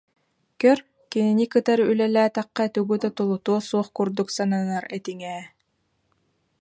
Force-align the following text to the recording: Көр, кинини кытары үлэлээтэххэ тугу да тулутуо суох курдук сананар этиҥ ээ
Көр, 0.61 0.79
кинини 1.13 1.45
кытары 1.53 1.83
үлэлээтэххэ 1.91 2.65
тугу 2.75 2.95
да 3.03 3.09
тулутуо 3.17 3.59
суох 3.69 3.87
курдук 3.97 4.27
сананар 4.37 4.85
этиҥ 4.97 5.19
ээ 5.35 5.43